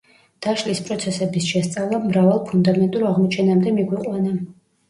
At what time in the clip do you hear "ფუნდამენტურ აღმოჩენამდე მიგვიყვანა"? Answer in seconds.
2.49-4.35